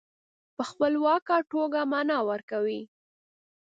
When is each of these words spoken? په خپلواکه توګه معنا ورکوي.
په 0.55 0.63
خپلواکه 0.69 1.35
توګه 1.51 1.79
معنا 1.91 2.17
ورکوي. 2.29 2.81